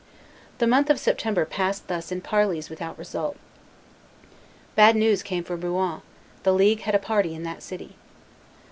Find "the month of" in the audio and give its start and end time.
0.57-0.97